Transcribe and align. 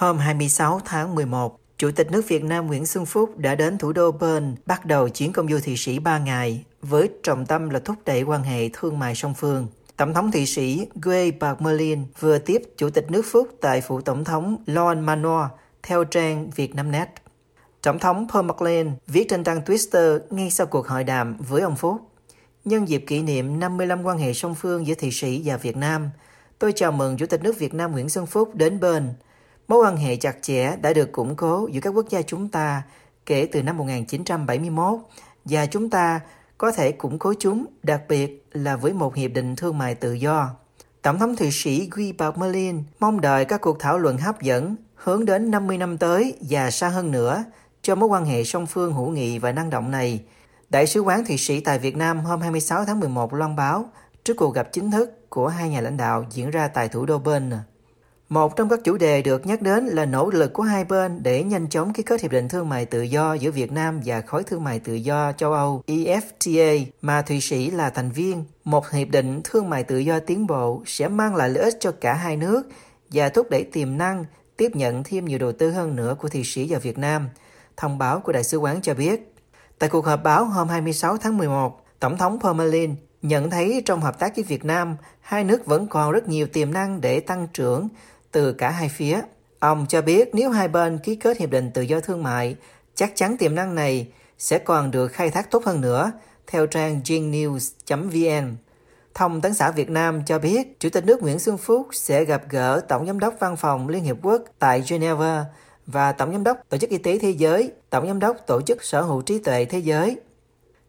Hôm 0.00 0.18
26 0.18 0.80
tháng 0.84 1.14
11, 1.14 1.60
Chủ 1.78 1.90
tịch 1.90 2.10
nước 2.10 2.28
Việt 2.28 2.44
Nam 2.44 2.66
Nguyễn 2.66 2.86
Xuân 2.86 3.06
Phúc 3.06 3.38
đã 3.38 3.54
đến 3.54 3.78
thủ 3.78 3.92
đô 3.92 4.12
Bern 4.12 4.54
bắt 4.66 4.86
đầu 4.86 5.08
chuyến 5.08 5.32
công 5.32 5.48
du 5.48 5.58
Thụy 5.64 5.76
Sĩ 5.76 5.98
3 5.98 6.18
ngày 6.18 6.64
với 6.82 7.10
trọng 7.22 7.46
tâm 7.46 7.70
là 7.70 7.78
thúc 7.78 7.96
đẩy 8.06 8.22
quan 8.22 8.42
hệ 8.42 8.68
thương 8.72 8.98
mại 8.98 9.14
song 9.14 9.34
phương. 9.34 9.66
Tổng 9.96 10.14
thống 10.14 10.32
Thụy 10.32 10.46
Sĩ 10.46 10.86
Guy 10.94 11.30
Parmelin 11.30 12.04
vừa 12.20 12.38
tiếp 12.38 12.62
Chủ 12.76 12.90
tịch 12.90 13.10
nước 13.10 13.22
Phúc 13.30 13.48
tại 13.60 13.80
phủ 13.80 14.00
Tổng 14.00 14.24
thống 14.24 14.56
Lon 14.66 15.00
Manor 15.00 15.44
theo 15.82 16.04
trang 16.04 16.50
Vietnamnet. 16.50 17.08
Tổng 17.82 17.98
thống 17.98 18.26
Paul 18.32 18.46
McLean 18.46 18.92
viết 19.06 19.26
trên 19.28 19.44
trang 19.44 19.60
Twitter 19.66 20.18
ngay 20.30 20.50
sau 20.50 20.66
cuộc 20.66 20.86
hội 20.86 21.04
đàm 21.04 21.36
với 21.48 21.62
ông 21.62 21.76
Phúc. 21.76 22.00
Nhân 22.64 22.88
dịp 22.88 23.04
kỷ 23.06 23.22
niệm 23.22 23.60
55 23.60 24.02
quan 24.02 24.18
hệ 24.18 24.32
song 24.32 24.54
phương 24.54 24.86
giữa 24.86 24.94
Thụy 24.94 25.10
Sĩ 25.12 25.42
và 25.44 25.56
Việt 25.56 25.76
Nam, 25.76 26.10
tôi 26.58 26.72
chào 26.76 26.92
mừng 26.92 27.16
Chủ 27.16 27.26
tịch 27.26 27.42
nước 27.42 27.58
Việt 27.58 27.74
Nam 27.74 27.92
Nguyễn 27.92 28.08
Xuân 28.08 28.26
Phúc 28.26 28.54
đến 28.54 28.80
Bern. 28.80 29.04
Mối 29.70 29.78
quan 29.78 29.96
hệ 29.96 30.16
chặt 30.16 30.36
chẽ 30.42 30.76
đã 30.76 30.92
được 30.92 31.12
củng 31.12 31.36
cố 31.36 31.68
giữa 31.72 31.80
các 31.80 31.90
quốc 31.90 32.08
gia 32.08 32.22
chúng 32.22 32.48
ta 32.48 32.82
kể 33.26 33.48
từ 33.52 33.62
năm 33.62 33.76
1971 33.76 34.98
và 35.44 35.66
chúng 35.66 35.90
ta 35.90 36.20
có 36.58 36.72
thể 36.72 36.92
củng 36.92 37.18
cố 37.18 37.34
chúng, 37.38 37.66
đặc 37.82 38.02
biệt 38.08 38.46
là 38.52 38.76
với 38.76 38.92
một 38.92 39.14
hiệp 39.14 39.30
định 39.32 39.56
thương 39.56 39.78
mại 39.78 39.94
tự 39.94 40.12
do. 40.12 40.50
Tổng 41.02 41.18
thống 41.18 41.36
Thụy 41.36 41.50
Sĩ 41.50 41.88
Guy 41.90 42.12
Parmelin 42.12 42.82
mong 43.00 43.20
đợi 43.20 43.44
các 43.44 43.60
cuộc 43.60 43.78
thảo 43.78 43.98
luận 43.98 44.18
hấp 44.18 44.42
dẫn 44.42 44.76
hướng 44.94 45.24
đến 45.24 45.50
50 45.50 45.78
năm 45.78 45.98
tới 45.98 46.34
và 46.40 46.70
xa 46.70 46.88
hơn 46.88 47.10
nữa 47.10 47.44
cho 47.82 47.94
mối 47.94 48.08
quan 48.08 48.24
hệ 48.24 48.44
song 48.44 48.66
phương 48.66 48.92
hữu 48.92 49.08
nghị 49.08 49.38
và 49.38 49.52
năng 49.52 49.70
động 49.70 49.90
này. 49.90 50.24
Đại 50.70 50.86
sứ 50.86 51.00
quán 51.00 51.24
Thụy 51.24 51.36
Sĩ 51.36 51.60
tại 51.60 51.78
Việt 51.78 51.96
Nam 51.96 52.20
hôm 52.20 52.40
26 52.40 52.84
tháng 52.84 53.00
11 53.00 53.34
loan 53.34 53.56
báo 53.56 53.90
trước 54.24 54.34
cuộc 54.36 54.54
gặp 54.54 54.68
chính 54.72 54.90
thức 54.90 55.30
của 55.30 55.48
hai 55.48 55.68
nhà 55.68 55.80
lãnh 55.80 55.96
đạo 55.96 56.26
diễn 56.30 56.50
ra 56.50 56.68
tại 56.68 56.88
thủ 56.88 57.06
đô 57.06 57.18
Bern. 57.18 57.52
Một 58.30 58.56
trong 58.56 58.68
các 58.68 58.80
chủ 58.84 58.96
đề 58.96 59.22
được 59.22 59.46
nhắc 59.46 59.62
đến 59.62 59.86
là 59.86 60.04
nỗ 60.04 60.30
lực 60.30 60.52
của 60.52 60.62
hai 60.62 60.84
bên 60.84 61.22
để 61.22 61.42
nhanh 61.42 61.68
chóng 61.68 61.92
ký 61.92 62.02
kết 62.02 62.20
hiệp 62.20 62.30
định 62.30 62.48
thương 62.48 62.68
mại 62.68 62.86
tự 62.86 63.02
do 63.02 63.34
giữa 63.34 63.50
Việt 63.50 63.72
Nam 63.72 64.00
và 64.04 64.20
khối 64.20 64.42
thương 64.42 64.64
mại 64.64 64.78
tự 64.78 64.94
do 64.94 65.32
châu 65.32 65.52
Âu 65.52 65.82
EFTA 65.86 66.84
mà 67.02 67.22
Thụy 67.22 67.40
Sĩ 67.40 67.70
là 67.70 67.90
thành 67.90 68.10
viên. 68.10 68.44
Một 68.64 68.90
hiệp 68.90 69.08
định 69.08 69.40
thương 69.44 69.70
mại 69.70 69.84
tự 69.84 69.98
do 69.98 70.18
tiến 70.18 70.46
bộ 70.46 70.82
sẽ 70.86 71.08
mang 71.08 71.36
lại 71.36 71.48
lợi 71.48 71.64
ích 71.64 71.76
cho 71.80 71.92
cả 71.92 72.14
hai 72.14 72.36
nước 72.36 72.62
và 73.12 73.28
thúc 73.28 73.50
đẩy 73.50 73.64
tiềm 73.64 73.98
năng 73.98 74.24
tiếp 74.56 74.76
nhận 74.76 75.02
thêm 75.04 75.24
nhiều 75.24 75.38
đầu 75.38 75.52
tư 75.52 75.70
hơn 75.70 75.96
nữa 75.96 76.16
của 76.18 76.28
Thụy 76.28 76.42
Sĩ 76.44 76.66
và 76.70 76.78
Việt 76.78 76.98
Nam. 76.98 77.28
Thông 77.76 77.98
báo 77.98 78.20
của 78.20 78.32
Đại 78.32 78.44
sứ 78.44 78.58
quán 78.58 78.82
cho 78.82 78.94
biết. 78.94 79.34
Tại 79.78 79.90
cuộc 79.90 80.06
họp 80.06 80.22
báo 80.22 80.44
hôm 80.44 80.68
26 80.68 81.16
tháng 81.16 81.38
11, 81.38 81.84
Tổng 82.00 82.18
thống 82.18 82.38
pomerlin 82.40 82.94
nhận 83.22 83.50
thấy 83.50 83.82
trong 83.86 84.00
hợp 84.00 84.18
tác 84.18 84.36
với 84.36 84.44
Việt 84.44 84.64
Nam, 84.64 84.96
hai 85.20 85.44
nước 85.44 85.66
vẫn 85.66 85.86
còn 85.86 86.12
rất 86.12 86.28
nhiều 86.28 86.46
tiềm 86.46 86.72
năng 86.72 87.00
để 87.00 87.20
tăng 87.20 87.48
trưởng 87.52 87.88
từ 88.32 88.52
cả 88.52 88.70
hai 88.70 88.88
phía. 88.88 89.20
Ông 89.58 89.86
cho 89.88 90.02
biết 90.02 90.30
nếu 90.34 90.50
hai 90.50 90.68
bên 90.68 90.98
ký 90.98 91.16
kết 91.16 91.38
hiệp 91.38 91.50
định 91.50 91.70
tự 91.74 91.82
do 91.82 92.00
thương 92.00 92.22
mại, 92.22 92.56
chắc 92.94 93.12
chắn 93.14 93.36
tiềm 93.36 93.54
năng 93.54 93.74
này 93.74 94.08
sẽ 94.38 94.58
còn 94.58 94.90
được 94.90 95.08
khai 95.08 95.30
thác 95.30 95.50
tốt 95.50 95.64
hơn 95.64 95.80
nữa, 95.80 96.12
theo 96.46 96.66
trang 96.66 97.00
jingnews.vn. 97.04 98.56
Thông 99.14 99.40
tấn 99.40 99.54
xã 99.54 99.70
Việt 99.70 99.90
Nam 99.90 100.22
cho 100.26 100.38
biết, 100.38 100.80
Chủ 100.80 100.88
tịch 100.90 101.04
nước 101.04 101.22
Nguyễn 101.22 101.38
Xuân 101.38 101.58
Phúc 101.58 101.88
sẽ 101.92 102.24
gặp 102.24 102.42
gỡ 102.50 102.80
Tổng 102.88 103.06
giám 103.06 103.18
đốc 103.18 103.34
Văn 103.40 103.56
phòng 103.56 103.88
Liên 103.88 104.04
Hiệp 104.04 104.16
Quốc 104.22 104.42
tại 104.58 104.82
Geneva 104.88 105.44
và 105.86 106.12
Tổng 106.12 106.32
giám 106.32 106.44
đốc 106.44 106.58
Tổ 106.68 106.78
chức 106.78 106.90
Y 106.90 106.98
tế 106.98 107.18
Thế 107.18 107.30
giới, 107.30 107.72
Tổng 107.90 108.06
giám 108.06 108.18
đốc 108.18 108.36
Tổ 108.46 108.60
chức 108.60 108.84
Sở 108.84 109.02
hữu 109.02 109.22
trí 109.22 109.38
tuệ 109.38 109.64
thế 109.64 109.78
giới. 109.78 110.16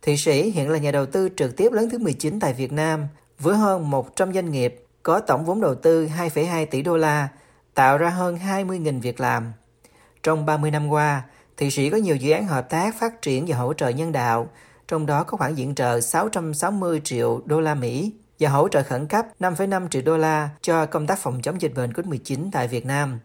Thụy 0.02 0.17
Sĩ 0.17 0.52
hiện 0.52 0.69
là 0.69 0.78
nhà 0.78 0.92
đầu 0.92 1.06
tư 1.06 1.30
trực 1.38 1.58
tiếp 1.58 1.72
lớn 1.72 1.89
thứ 1.89 1.97
19 1.97 2.39
tại 2.39 2.53
Việt 2.53 2.72
Nam 2.72 3.08
với 3.39 3.58
hơn 3.58 3.92
100 3.92 4.34
doanh 4.34 4.52
nghiệp 4.52 4.84
có 5.03 5.19
tổng 5.19 5.45
vốn 5.45 5.61
đầu 5.61 5.75
tư 5.75 6.07
2,2 6.07 6.66
tỷ 6.66 6.81
đô 6.81 6.97
la, 6.97 7.27
tạo 7.73 7.97
ra 7.97 8.09
hơn 8.09 8.35
20.000 8.35 9.02
việc 9.02 9.19
làm. 9.19 9.53
Trong 10.23 10.45
30 10.45 10.71
năm 10.71 10.89
qua, 10.89 11.23
Thụy 11.57 11.71
Sĩ 11.71 11.89
có 11.89 11.97
nhiều 11.97 12.16
dự 12.16 12.31
án 12.31 12.47
hợp 12.47 12.69
tác 12.69 12.95
phát 12.99 13.22
triển 13.22 13.45
và 13.47 13.57
hỗ 13.57 13.73
trợ 13.73 13.89
nhân 13.89 14.11
đạo, 14.11 14.49
trong 14.88 15.05
đó 15.05 15.23
có 15.23 15.38
khoản 15.38 15.55
viện 15.55 15.75
trợ 15.75 16.02
660 16.02 17.01
triệu 17.03 17.41
đô 17.45 17.61
la 17.61 17.75
Mỹ 17.75 18.13
và 18.40 18.50
hỗ 18.50 18.67
trợ 18.67 18.84
khẩn 18.84 19.07
cấp 19.07 19.25
5,5 19.40 19.88
triệu 19.88 20.01
đô 20.01 20.17
la 20.17 20.50
cho 20.61 20.85
công 20.85 21.07
tác 21.07 21.19
phòng 21.19 21.41
chống 21.41 21.61
dịch 21.61 21.73
bệnh 21.75 21.91
COVID-19 21.91 22.50
tại 22.51 22.67
Việt 22.67 22.85
Nam. 22.85 23.19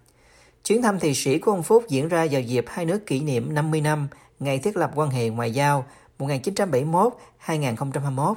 Chuyến 0.65 0.83
thăm 0.83 0.99
Thụy 0.99 1.15
Sĩ 1.15 1.39
của 1.39 1.51
ông 1.51 1.63
Phúc 1.63 1.85
diễn 1.89 2.09
ra 2.09 2.27
vào 2.31 2.41
dịp 2.41 2.65
hai 2.69 2.85
nước 2.85 3.07
kỷ 3.07 3.21
niệm 3.21 3.55
50 3.55 3.81
năm 3.81 4.09
ngày 4.41 4.59
thiết 4.59 4.77
lập 4.77 4.91
quan 4.95 5.11
hệ 5.11 5.29
ngoại 5.29 5.51
giao 5.51 5.87
1971-2021. 6.19 8.35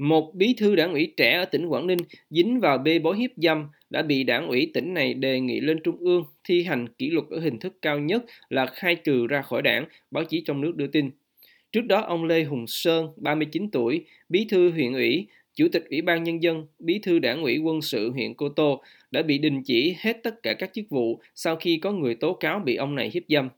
Một 0.00 0.34
bí 0.34 0.54
thư 0.58 0.76
đảng 0.76 0.92
ủy 0.92 1.12
trẻ 1.16 1.36
ở 1.36 1.44
tỉnh 1.44 1.66
Quảng 1.66 1.86
Ninh 1.86 1.98
dính 2.30 2.60
vào 2.60 2.78
bê 2.78 2.98
bối 2.98 3.18
hiếp 3.18 3.30
dâm 3.36 3.66
đã 3.90 4.02
bị 4.02 4.24
đảng 4.24 4.48
ủy 4.48 4.70
tỉnh 4.74 4.94
này 4.94 5.14
đề 5.14 5.40
nghị 5.40 5.60
lên 5.60 5.80
trung 5.84 5.96
ương 5.96 6.24
thi 6.44 6.62
hành 6.62 6.88
kỷ 6.88 7.10
luật 7.10 7.26
ở 7.30 7.40
hình 7.40 7.58
thức 7.58 7.76
cao 7.82 7.98
nhất 7.98 8.24
là 8.48 8.66
khai 8.66 8.94
trừ 8.94 9.26
ra 9.26 9.42
khỏi 9.42 9.62
đảng, 9.62 9.84
báo 10.10 10.24
chí 10.24 10.42
trong 10.46 10.60
nước 10.60 10.76
đưa 10.76 10.86
tin. 10.86 11.10
Trước 11.72 11.80
đó, 11.80 12.00
ông 12.00 12.24
Lê 12.24 12.44
Hùng 12.44 12.66
Sơn, 12.66 13.08
39 13.16 13.70
tuổi, 13.70 14.04
bí 14.28 14.46
thư 14.50 14.70
huyện 14.70 14.92
ủy, 14.92 15.26
chủ 15.54 15.68
tịch 15.72 15.84
ủy 15.90 16.02
ban 16.02 16.22
nhân 16.22 16.42
dân, 16.42 16.66
bí 16.78 16.98
thư 16.98 17.18
đảng 17.18 17.42
ủy 17.42 17.58
quân 17.58 17.82
sự 17.82 18.10
huyện 18.10 18.34
Cô 18.34 18.48
Tô 18.48 18.82
đã 19.10 19.22
bị 19.22 19.38
đình 19.38 19.62
chỉ 19.62 19.96
hết 19.98 20.16
tất 20.22 20.42
cả 20.42 20.54
các 20.54 20.70
chức 20.72 20.84
vụ 20.90 21.20
sau 21.34 21.56
khi 21.56 21.76
có 21.76 21.92
người 21.92 22.14
tố 22.14 22.34
cáo 22.34 22.58
bị 22.58 22.76
ông 22.76 22.94
này 22.94 23.10
hiếp 23.14 23.22
dâm. 23.28 23.48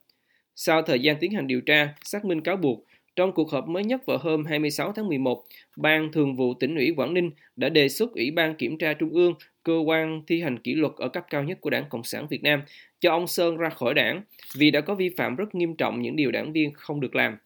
Sau 0.54 0.82
thời 0.82 1.00
gian 1.00 1.16
tiến 1.20 1.30
hành 1.30 1.46
điều 1.46 1.60
tra, 1.60 1.88
xác 2.04 2.24
minh 2.24 2.40
cáo 2.40 2.56
buộc, 2.56 2.84
trong 3.16 3.32
cuộc 3.32 3.50
họp 3.50 3.68
mới 3.68 3.84
nhất 3.84 4.06
vào 4.06 4.18
hôm 4.18 4.44
26 4.44 4.92
tháng 4.92 5.08
11, 5.08 5.44
Ban 5.76 6.12
Thường 6.12 6.36
vụ 6.36 6.54
tỉnh 6.54 6.76
ủy 6.76 6.94
Quảng 6.96 7.14
Ninh 7.14 7.30
đã 7.56 7.68
đề 7.68 7.88
xuất 7.88 8.12
Ủy 8.12 8.30
ban 8.30 8.54
Kiểm 8.54 8.78
tra 8.78 8.92
Trung 8.94 9.10
ương, 9.10 9.34
cơ 9.62 9.78
quan 9.86 10.22
thi 10.26 10.40
hành 10.42 10.58
kỷ 10.58 10.74
luật 10.74 10.92
ở 10.96 11.08
cấp 11.08 11.24
cao 11.30 11.42
nhất 11.42 11.60
của 11.60 11.70
Đảng 11.70 11.84
Cộng 11.88 12.04
sản 12.04 12.26
Việt 12.30 12.42
Nam, 12.42 12.62
cho 13.00 13.10
ông 13.10 13.26
Sơn 13.26 13.56
ra 13.56 13.68
khỏi 13.68 13.94
đảng 13.94 14.22
vì 14.54 14.70
đã 14.70 14.80
có 14.80 14.94
vi 14.94 15.08
phạm 15.08 15.36
rất 15.36 15.54
nghiêm 15.54 15.76
trọng 15.76 16.02
những 16.02 16.16
điều 16.16 16.30
đảng 16.30 16.52
viên 16.52 16.72
không 16.72 17.00
được 17.00 17.14
làm. 17.14 17.36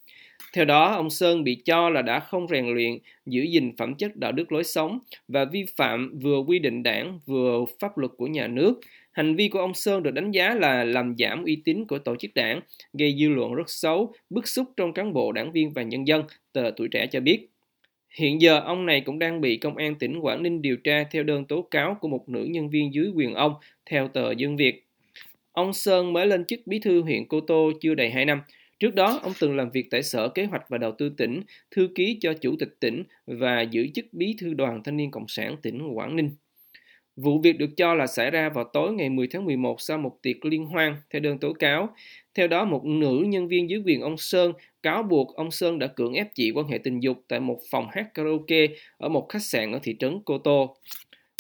Theo 0.52 0.64
đó, 0.64 0.92
ông 0.92 1.10
Sơn 1.10 1.44
bị 1.44 1.54
cho 1.54 1.90
là 1.90 2.02
đã 2.02 2.20
không 2.20 2.48
rèn 2.48 2.66
luyện, 2.66 2.98
giữ 3.26 3.42
gìn 3.42 3.76
phẩm 3.76 3.94
chất 3.94 4.16
đạo 4.16 4.32
đức 4.32 4.52
lối 4.52 4.64
sống 4.64 4.98
và 5.28 5.44
vi 5.44 5.66
phạm 5.76 6.18
vừa 6.18 6.38
quy 6.38 6.58
định 6.58 6.82
đảng 6.82 7.20
vừa 7.26 7.64
pháp 7.80 7.98
luật 7.98 8.12
của 8.16 8.26
nhà 8.26 8.46
nước. 8.46 8.80
Hành 9.16 9.36
vi 9.36 9.48
của 9.48 9.58
ông 9.58 9.74
Sơn 9.74 10.02
được 10.02 10.10
đánh 10.10 10.30
giá 10.30 10.54
là 10.54 10.84
làm 10.84 11.14
giảm 11.18 11.44
uy 11.44 11.62
tín 11.64 11.84
của 11.84 11.98
tổ 11.98 12.16
chức 12.16 12.34
đảng, 12.34 12.60
gây 12.92 13.16
dư 13.20 13.28
luận 13.28 13.54
rất 13.54 13.70
xấu, 13.70 14.12
bức 14.30 14.48
xúc 14.48 14.66
trong 14.76 14.92
cán 14.92 15.12
bộ 15.12 15.32
đảng 15.32 15.52
viên 15.52 15.70
và 15.70 15.82
nhân 15.82 16.06
dân, 16.06 16.24
tờ 16.52 16.70
tuổi 16.76 16.88
trẻ 16.88 17.06
cho 17.06 17.20
biết. 17.20 17.48
Hiện 18.10 18.40
giờ 18.40 18.60
ông 18.60 18.86
này 18.86 19.00
cũng 19.00 19.18
đang 19.18 19.40
bị 19.40 19.56
công 19.56 19.76
an 19.76 19.94
tỉnh 19.94 20.18
Quảng 20.20 20.42
Ninh 20.42 20.62
điều 20.62 20.76
tra 20.76 21.04
theo 21.10 21.22
đơn 21.22 21.44
tố 21.44 21.62
cáo 21.62 21.96
của 22.00 22.08
một 22.08 22.28
nữ 22.28 22.44
nhân 22.44 22.70
viên 22.70 22.94
dưới 22.94 23.08
quyền 23.14 23.34
ông, 23.34 23.54
theo 23.90 24.08
tờ 24.08 24.32
Dân 24.32 24.56
Việt. 24.56 24.84
Ông 25.52 25.72
Sơn 25.72 26.12
mới 26.12 26.26
lên 26.26 26.44
chức 26.44 26.60
bí 26.66 26.78
thư 26.78 27.02
huyện 27.02 27.28
Cô 27.28 27.40
Tô 27.40 27.72
chưa 27.80 27.94
đầy 27.94 28.10
2 28.10 28.24
năm. 28.24 28.40
Trước 28.80 28.94
đó, 28.94 29.20
ông 29.22 29.32
từng 29.40 29.56
làm 29.56 29.70
việc 29.70 29.86
tại 29.90 30.02
Sở 30.02 30.28
Kế 30.28 30.44
hoạch 30.44 30.68
và 30.68 30.78
Đầu 30.78 30.92
tư 30.98 31.08
tỉnh, 31.16 31.42
thư 31.70 31.88
ký 31.94 32.18
cho 32.20 32.34
Chủ 32.34 32.56
tịch 32.58 32.76
tỉnh 32.80 33.02
và 33.26 33.62
giữ 33.62 33.86
chức 33.94 34.06
bí 34.12 34.34
thư 34.38 34.54
đoàn 34.54 34.82
thanh 34.84 34.96
niên 34.96 35.10
Cộng 35.10 35.28
sản 35.28 35.56
tỉnh 35.62 35.88
Quảng 35.94 36.16
Ninh. 36.16 36.30
Vụ 37.16 37.38
việc 37.38 37.58
được 37.58 37.76
cho 37.76 37.94
là 37.94 38.06
xảy 38.06 38.30
ra 38.30 38.48
vào 38.48 38.64
tối 38.64 38.92
ngày 38.92 39.10
10 39.10 39.26
tháng 39.26 39.44
11 39.44 39.80
sau 39.80 39.98
một 39.98 40.18
tiệc 40.22 40.44
liên 40.44 40.66
hoan, 40.66 40.96
theo 41.10 41.20
đơn 41.20 41.38
tố 41.38 41.52
cáo. 41.52 41.88
Theo 42.34 42.48
đó, 42.48 42.64
một 42.64 42.84
nữ 42.84 43.24
nhân 43.26 43.48
viên 43.48 43.70
dưới 43.70 43.82
quyền 43.84 44.00
ông 44.00 44.16
Sơn 44.16 44.52
cáo 44.82 45.02
buộc 45.02 45.36
ông 45.36 45.50
Sơn 45.50 45.78
đã 45.78 45.86
cưỡng 45.86 46.12
ép 46.12 46.34
chị 46.34 46.50
quan 46.50 46.68
hệ 46.68 46.78
tình 46.78 47.00
dục 47.00 47.24
tại 47.28 47.40
một 47.40 47.58
phòng 47.70 47.88
hát 47.92 48.14
karaoke 48.14 48.66
ở 48.98 49.08
một 49.08 49.28
khách 49.28 49.42
sạn 49.42 49.72
ở 49.72 49.78
thị 49.82 49.96
trấn 49.98 50.20
Cô 50.24 50.38
Tô. 50.38 50.76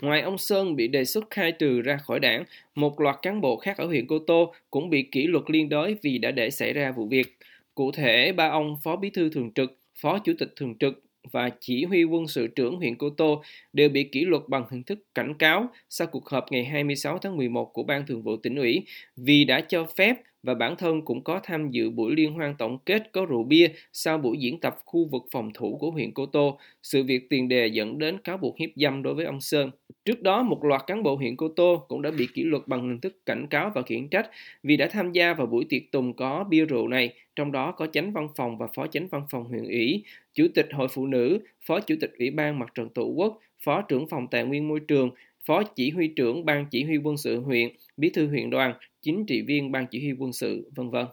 Ngoài 0.02 0.20
ông 0.20 0.38
Sơn 0.38 0.76
bị 0.76 0.88
đề 0.88 1.04
xuất 1.04 1.24
khai 1.30 1.52
trừ 1.52 1.80
ra 1.80 1.96
khỏi 1.96 2.20
đảng, 2.20 2.44
một 2.74 3.00
loạt 3.00 3.16
cán 3.22 3.40
bộ 3.40 3.56
khác 3.56 3.78
ở 3.78 3.86
huyện 3.86 4.06
Cô 4.06 4.18
Tô 4.18 4.54
cũng 4.70 4.90
bị 4.90 5.02
kỷ 5.02 5.26
luật 5.26 5.44
liên 5.50 5.68
đới 5.68 5.96
vì 6.02 6.18
đã 6.18 6.30
để 6.30 6.50
xảy 6.50 6.72
ra 6.72 6.92
vụ 6.92 7.06
việc. 7.06 7.36
Cụ 7.74 7.92
thể, 7.92 8.32
ba 8.32 8.48
ông 8.48 8.76
Phó 8.84 8.96
Bí 8.96 9.10
thư 9.10 9.28
Thường 9.28 9.52
trực, 9.54 9.78
Phó 9.94 10.18
Chủ 10.18 10.32
tịch 10.38 10.52
Thường 10.56 10.74
trực 10.78 11.05
và 11.32 11.50
chỉ 11.60 11.84
huy 11.84 12.04
quân 12.04 12.28
sự 12.28 12.46
trưởng 12.46 12.76
huyện 12.76 12.96
Cô 12.98 13.10
Tô 13.10 13.42
đều 13.72 13.88
bị 13.88 14.04
kỷ 14.04 14.24
luật 14.24 14.42
bằng 14.48 14.64
hình 14.70 14.82
thức 14.82 14.98
cảnh 15.14 15.34
cáo 15.38 15.68
sau 15.88 16.06
cuộc 16.06 16.28
họp 16.28 16.52
ngày 16.52 16.64
26 16.64 17.18
tháng 17.18 17.36
11 17.36 17.72
của 17.72 17.82
Ban 17.82 18.06
Thường 18.06 18.22
vụ 18.22 18.36
tỉnh 18.36 18.56
ủy 18.56 18.86
vì 19.16 19.44
đã 19.44 19.60
cho 19.60 19.86
phép 19.96 20.16
và 20.46 20.54
bản 20.54 20.76
thân 20.76 21.02
cũng 21.02 21.24
có 21.24 21.40
tham 21.42 21.70
dự 21.70 21.90
buổi 21.90 22.16
liên 22.16 22.32
hoan 22.32 22.54
tổng 22.58 22.78
kết 22.86 23.12
có 23.12 23.26
rượu 23.26 23.42
bia 23.42 23.68
sau 23.92 24.18
buổi 24.18 24.38
diễn 24.38 24.60
tập 24.60 24.76
khu 24.84 25.04
vực 25.04 25.22
phòng 25.30 25.50
thủ 25.54 25.76
của 25.80 25.90
huyện 25.90 26.12
Cô 26.12 26.26
Tô, 26.26 26.58
sự 26.82 27.02
việc 27.04 27.30
tiền 27.30 27.48
đề 27.48 27.66
dẫn 27.66 27.98
đến 27.98 28.18
cáo 28.18 28.36
buộc 28.36 28.58
hiếp 28.58 28.70
dâm 28.76 29.02
đối 29.02 29.14
với 29.14 29.24
ông 29.24 29.40
Sơn. 29.40 29.70
Trước 30.04 30.22
đó, 30.22 30.42
một 30.42 30.64
loạt 30.64 30.82
cán 30.86 31.02
bộ 31.02 31.16
huyện 31.16 31.36
Cô 31.36 31.48
Tô 31.48 31.84
cũng 31.88 32.02
đã 32.02 32.10
bị 32.10 32.28
kỷ 32.34 32.42
luật 32.42 32.62
bằng 32.68 32.88
hình 32.88 33.00
thức 33.00 33.26
cảnh 33.26 33.46
cáo 33.46 33.70
và 33.74 33.82
khiển 33.82 34.08
trách 34.08 34.30
vì 34.62 34.76
đã 34.76 34.88
tham 34.90 35.12
gia 35.12 35.34
vào 35.34 35.46
buổi 35.46 35.64
tiệc 35.68 35.82
tùng 35.92 36.12
có 36.14 36.44
bia 36.44 36.64
rượu 36.64 36.88
này, 36.88 37.12
trong 37.36 37.52
đó 37.52 37.72
có 37.72 37.86
chánh 37.86 38.12
văn 38.12 38.28
phòng 38.36 38.58
và 38.58 38.66
phó 38.74 38.86
chánh 38.86 39.08
văn 39.08 39.22
phòng 39.30 39.44
huyện 39.44 39.64
ủy, 39.64 40.04
chủ 40.34 40.46
tịch 40.54 40.68
hội 40.72 40.88
phụ 40.88 41.06
nữ, 41.06 41.38
phó 41.66 41.80
chủ 41.80 41.94
tịch 42.00 42.12
ủy 42.18 42.30
ban 42.30 42.58
mặt 42.58 42.74
trận 42.74 42.88
tổ 42.88 43.04
quốc, 43.04 43.40
phó 43.64 43.82
trưởng 43.82 44.08
phòng 44.08 44.26
tài 44.30 44.44
nguyên 44.44 44.68
môi 44.68 44.80
trường, 44.80 45.10
phó 45.46 45.62
chỉ 45.62 45.90
huy 45.90 46.08
trưởng 46.08 46.44
ban 46.44 46.66
chỉ 46.70 46.84
huy 46.84 46.96
quân 46.96 47.16
sự 47.16 47.40
huyện, 47.40 47.68
bí 47.96 48.10
thư 48.10 48.26
huyện 48.26 48.50
đoàn, 48.50 48.74
chính 49.06 49.26
trị 49.26 49.42
viên 49.46 49.72
ban 49.72 49.86
chỉ 49.90 49.98
huy 49.98 50.12
quân 50.18 50.32
sự, 50.32 50.70
vân 50.76 50.90
vân. 50.90 51.06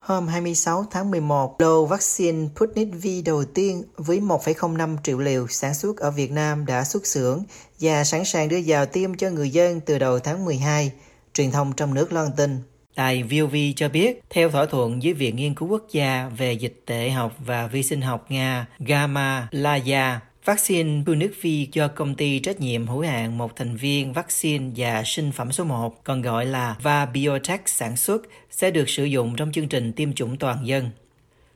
hôm 0.00 0.26
26 0.28 0.84
tháng 0.90 1.10
11, 1.10 1.60
lô 1.60 1.86
vaccine 1.86 2.48
Sputnik 2.56 2.88
V 2.92 3.06
đầu 3.24 3.44
tiên 3.44 3.82
với 3.96 4.20
1,05 4.20 4.96
triệu 5.02 5.18
liều 5.18 5.46
sản 5.48 5.74
xuất 5.74 5.96
ở 5.96 6.10
Việt 6.10 6.30
Nam 6.30 6.66
đã 6.66 6.84
xuất 6.84 7.06
xưởng 7.06 7.42
và 7.80 8.04
sẵn 8.04 8.24
sàng 8.24 8.48
đưa 8.48 8.60
vào 8.66 8.86
tiêm 8.86 9.14
cho 9.14 9.30
người 9.30 9.50
dân 9.50 9.80
từ 9.86 9.98
đầu 9.98 10.18
tháng 10.18 10.44
12, 10.44 10.92
truyền 11.34 11.50
thông 11.50 11.72
trong 11.72 11.94
nước 11.94 12.12
loan 12.12 12.28
tin. 12.36 12.58
Đài 12.96 13.22
VOV 13.22 13.54
cho 13.76 13.88
biết, 13.88 14.20
theo 14.30 14.50
thỏa 14.50 14.66
thuận 14.66 15.00
với 15.02 15.12
Viện 15.12 15.36
Nghiên 15.36 15.54
cứu 15.54 15.68
Quốc 15.68 15.86
gia 15.92 16.28
về 16.28 16.52
dịch 16.52 16.82
tễ 16.86 17.10
học 17.10 17.36
và 17.46 17.66
vi 17.66 17.82
sinh 17.82 18.00
học 18.00 18.26
Nga 18.28 18.66
Gamma 18.78 19.48
Laya, 19.50 20.20
Vaccine 20.44 21.02
Sputnik 21.02 21.42
V 21.42 21.46
do 21.72 21.88
công 21.88 22.14
ty 22.14 22.38
trách 22.38 22.60
nhiệm 22.60 22.86
hữu 22.86 23.00
hạn 23.00 23.38
một 23.38 23.56
thành 23.56 23.76
viên 23.76 24.12
vaccine 24.12 24.70
và 24.76 25.02
sinh 25.06 25.32
phẩm 25.32 25.52
số 25.52 25.64
1, 25.64 26.04
còn 26.04 26.22
gọi 26.22 26.46
là 26.46 26.76
Va 26.82 27.06
Biotech 27.06 27.68
sản 27.68 27.96
xuất, 27.96 28.22
sẽ 28.50 28.70
được 28.70 28.88
sử 28.88 29.04
dụng 29.04 29.36
trong 29.36 29.52
chương 29.52 29.68
trình 29.68 29.92
tiêm 29.92 30.12
chủng 30.12 30.36
toàn 30.36 30.66
dân. 30.66 30.90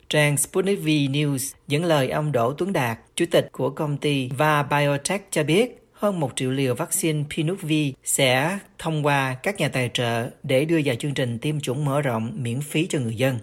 Trang 0.08 0.36
Sputnik 0.36 0.80
V 0.80 0.86
News 0.86 1.54
dẫn 1.68 1.84
lời 1.84 2.10
ông 2.10 2.32
Đỗ 2.32 2.52
Tuấn 2.52 2.72
Đạt, 2.72 2.98
chủ 3.16 3.24
tịch 3.30 3.48
của 3.52 3.70
công 3.70 3.96
ty 3.96 4.28
Va 4.28 4.62
Biotech 4.62 5.28
cho 5.30 5.44
biết 5.44 5.82
hơn 5.92 6.20
một 6.20 6.32
triệu 6.36 6.50
liều 6.50 6.74
vaccine 6.74 7.24
Pinot 7.36 7.62
V 7.62 7.72
sẽ 8.04 8.58
thông 8.78 9.06
qua 9.06 9.34
các 9.42 9.56
nhà 9.56 9.68
tài 9.68 9.90
trợ 9.94 10.30
để 10.42 10.64
đưa 10.64 10.80
vào 10.84 10.94
chương 10.94 11.14
trình 11.14 11.38
tiêm 11.38 11.60
chủng 11.60 11.84
mở 11.84 12.00
rộng 12.00 12.32
miễn 12.36 12.60
phí 12.60 12.86
cho 12.90 12.98
người 12.98 13.14
dân. 13.14 13.38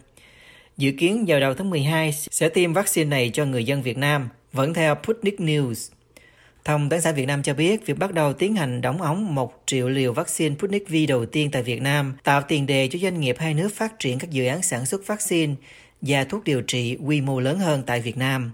Dự 0.78 0.92
kiến 0.92 1.26
vào 1.28 1.40
đầu 1.40 1.54
tháng 1.54 1.70
12 1.70 2.12
sẽ 2.12 2.50
tiêm 2.50 2.74
vaccine 2.74 3.10
này 3.10 3.30
cho 3.34 3.46
người 3.46 3.64
dân 3.64 3.82
Việt 3.82 3.98
Nam, 3.98 4.30
vẫn 4.53 4.74
theo 4.74 4.95
Sputnik 5.03 5.39
News. 5.39 5.92
Thông 6.65 6.89
tấn 6.89 7.01
xã 7.01 7.12
Việt 7.12 7.25
Nam 7.25 7.44
cho 7.44 7.53
biết 7.53 7.86
việc 7.86 8.00
bắt 8.00 8.13
đầu 8.13 8.33
tiến 8.33 8.56
hành 8.56 8.81
đóng 8.81 9.01
ống 9.01 9.36
1 9.36 9.63
triệu 9.65 9.89
liều 9.89 10.13
vaccine 10.13 10.56
Sputnik 10.56 10.89
V 10.89 10.95
đầu 11.07 11.25
tiên 11.25 11.51
tại 11.51 11.63
Việt 11.63 11.81
Nam 11.81 12.13
tạo 12.24 12.42
tiền 12.42 12.65
đề 12.65 12.88
cho 12.92 13.00
doanh 13.00 13.19
nghiệp 13.19 13.36
hai 13.39 13.53
nước 13.53 13.69
phát 13.75 14.00
triển 14.00 14.19
các 14.19 14.30
dự 14.30 14.45
án 14.45 14.62
sản 14.62 14.86
xuất 14.86 15.07
vaccine 15.07 15.53
và 16.01 16.24
thuốc 16.24 16.44
điều 16.44 16.62
trị 16.62 16.98
quy 17.06 17.21
mô 17.21 17.39
lớn 17.39 17.59
hơn 17.59 17.83
tại 17.86 18.01
Việt 18.01 18.18
Nam. 18.18 18.51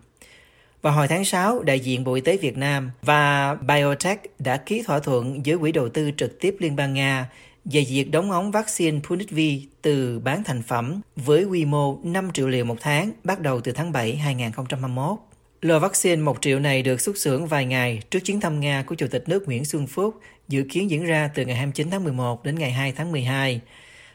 Vào 0.81 0.93
hồi 0.93 1.07
tháng 1.07 1.25
6, 1.25 1.63
đại 1.63 1.79
diện 1.79 2.03
Bộ 2.03 2.13
Y 2.13 2.21
tế 2.21 2.37
Việt 2.37 2.57
Nam 2.57 2.91
và 3.01 3.55
Biotech 3.55 4.39
đã 4.39 4.57
ký 4.57 4.83
thỏa 4.87 4.99
thuận 4.99 5.41
với 5.45 5.57
Quỹ 5.57 5.71
đầu 5.71 5.89
tư 5.89 6.11
trực 6.17 6.39
tiếp 6.39 6.55
Liên 6.59 6.75
bang 6.75 6.93
Nga 6.93 7.29
về 7.65 7.85
việc 7.89 8.11
đóng 8.11 8.31
ống 8.31 8.51
vaccine 8.51 8.99
Sputnik 8.99 9.31
V 9.31 9.39
từ 9.81 10.19
bán 10.19 10.43
thành 10.43 10.61
phẩm 10.63 11.01
với 11.15 11.43
quy 11.43 11.65
mô 11.65 11.99
5 12.03 12.31
triệu 12.33 12.47
liều 12.47 12.65
một 12.65 12.77
tháng 12.81 13.11
bắt 13.23 13.39
đầu 13.39 13.61
từ 13.61 13.71
tháng 13.71 13.91
7 13.91 14.15
2021. 14.15 15.26
Lô 15.61 15.79
vaccine 15.79 16.21
1 16.21 16.41
triệu 16.41 16.59
này 16.59 16.81
được 16.81 17.01
xuất 17.01 17.17
xưởng 17.17 17.47
vài 17.47 17.65
ngày 17.65 18.01
trước 18.11 18.19
chuyến 18.19 18.39
thăm 18.39 18.59
Nga 18.59 18.83
của 18.87 18.95
Chủ 18.95 19.07
tịch 19.11 19.29
nước 19.29 19.45
Nguyễn 19.45 19.65
Xuân 19.65 19.87
Phúc, 19.87 20.19
dự 20.47 20.63
kiến 20.69 20.89
diễn 20.89 21.05
ra 21.05 21.29
từ 21.35 21.45
ngày 21.45 21.55
29 21.55 21.89
tháng 21.89 22.03
11 22.03 22.43
đến 22.43 22.59
ngày 22.59 22.71
2 22.71 22.91
tháng 22.91 23.11
12. 23.11 23.61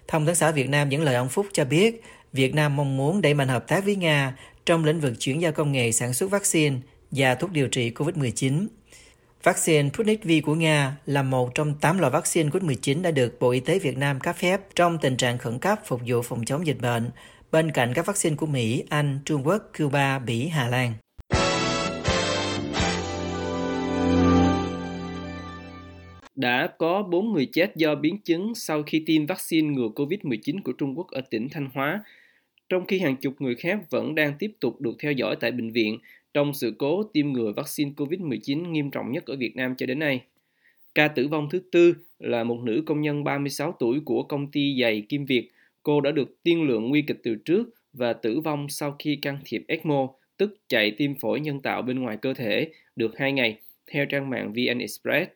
Thông 0.09 0.27
tấn 0.27 0.35
xã 0.35 0.51
Việt 0.51 0.69
Nam 0.69 0.89
dẫn 0.89 1.03
lời 1.03 1.15
ông 1.15 1.29
Phúc 1.29 1.47
cho 1.53 1.65
biết, 1.65 2.03
Việt 2.33 2.55
Nam 2.55 2.77
mong 2.77 2.97
muốn 2.97 3.21
đẩy 3.21 3.35
mạnh 3.35 3.49
hợp 3.49 3.69
tác 3.69 3.85
với 3.85 3.97
Nga 3.97 4.37
trong 4.67 4.85
lĩnh 4.85 5.01
vực 5.01 5.13
chuyển 5.19 5.41
giao 5.41 5.53
công 5.53 5.73
nghệ 5.73 5.93
sản 5.93 6.13
xuất 6.13 6.31
vaccine 6.31 6.77
và 7.11 7.35
thuốc 7.35 7.51
điều 7.51 7.69
trị 7.69 7.91
COVID-19. 7.91 8.67
Vaccine 9.43 9.89
Sputnik 9.95 10.25
V 10.25 10.31
của 10.45 10.55
Nga 10.55 10.97
là 11.07 11.23
một 11.23 11.55
trong 11.55 11.75
8 11.75 11.99
loại 11.99 12.11
vaccine 12.11 12.51
COVID-19 12.51 13.03
đã 13.03 13.11
được 13.11 13.37
Bộ 13.41 13.51
Y 13.51 13.61
tế 13.61 13.79
Việt 13.79 13.97
Nam 13.99 14.21
cấp 14.21 14.37
phép 14.37 14.61
trong 14.75 14.99
tình 14.99 15.17
trạng 15.17 15.39
khẩn 15.39 15.59
cấp 15.59 15.81
phục 15.87 16.01
vụ 16.07 16.23
phòng 16.23 16.45
chống 16.45 16.67
dịch 16.67 16.81
bệnh, 16.81 17.11
bên 17.53 17.71
cạnh 17.71 17.95
các 17.95 18.07
vaccine 18.07 18.37
của 18.37 18.47
Mỹ, 18.47 18.85
Anh, 18.89 19.21
Trung 19.25 19.47
Quốc, 19.47 19.63
Cuba, 19.79 20.19
Bỉ, 20.19 20.49
Hà 20.49 20.69
Lan. 20.69 20.95
Đã 26.35 26.67
có 26.79 27.03
4 27.03 27.33
người 27.33 27.47
chết 27.47 27.77
do 27.77 27.95
biến 27.95 28.19
chứng 28.19 28.55
sau 28.55 28.83
khi 28.83 29.03
tiêm 29.07 29.27
vaccine 29.27 29.69
ngừa 29.69 29.89
COVID-19 29.95 30.63
của 30.65 30.73
Trung 30.73 30.99
Quốc 30.99 31.07
ở 31.09 31.21
tỉnh 31.21 31.49
Thanh 31.49 31.69
Hóa, 31.75 32.05
trong 32.69 32.87
khi 32.87 32.99
hàng 32.99 33.17
chục 33.17 33.35
người 33.39 33.55
khác 33.55 33.91
vẫn 33.91 34.15
đang 34.15 34.35
tiếp 34.39 34.53
tục 34.61 34.81
được 34.81 34.97
theo 34.99 35.13
dõi 35.13 35.37
tại 35.41 35.51
bệnh 35.51 35.73
viện 35.73 35.99
trong 36.35 36.55
sự 36.55 36.75
cố 36.79 37.03
tiêm 37.03 37.33
ngừa 37.33 37.53
vaccine 37.57 37.91
COVID-19 37.97 38.71
nghiêm 38.71 38.91
trọng 38.91 39.13
nhất 39.13 39.27
ở 39.27 39.37
Việt 39.37 39.57
Nam 39.57 39.75
cho 39.77 39.87
đến 39.87 39.99
nay. 39.99 40.21
Ca 40.95 41.09
tử 41.09 41.29
vong 41.29 41.49
thứ 41.51 41.63
tư 41.73 41.95
là 42.19 42.45
một 42.45 42.61
nữ 42.63 42.83
công 42.87 43.01
nhân 43.01 43.25
36 43.25 43.73
tuổi 43.79 44.01
của 44.01 44.23
công 44.23 44.51
ty 44.51 44.81
giày 44.81 45.01
Kim 45.09 45.25
Việt. 45.25 45.51
Cô 45.83 46.01
đã 46.01 46.11
được 46.11 46.43
tiên 46.43 46.63
lượng 46.63 46.89
nguy 46.89 47.03
kịch 47.03 47.21
từ 47.23 47.35
trước 47.35 47.69
và 47.93 48.13
tử 48.13 48.41
vong 48.41 48.69
sau 48.69 48.97
khi 48.99 49.17
can 49.17 49.39
thiệp 49.45 49.65
ECMO, 49.69 50.09
tức 50.37 50.57
chạy 50.69 50.91
tim 50.91 51.15
phổi 51.15 51.41
nhân 51.41 51.61
tạo 51.61 51.83
bên 51.83 52.01
ngoài 52.01 52.17
cơ 52.17 52.35
thể, 52.35 52.69
được 52.97 53.19
2 53.19 53.33
ngày, 53.33 53.59
theo 53.87 54.07
trang 54.07 54.31
mạng 54.31 54.53
VN 54.53 54.79
Express. 54.79 55.31